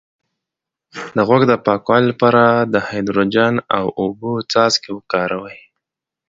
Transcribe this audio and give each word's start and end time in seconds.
د 1.15 1.17
غوږ 1.27 1.41
د 1.47 1.53
پاکوالي 1.65 2.05
لپاره 2.11 2.43
د 2.73 2.75
هایدروجن 2.87 3.53
او 3.77 3.85
اوبو 4.01 4.31
څاڅکي 4.51 4.89
وکاروئ 4.93 5.59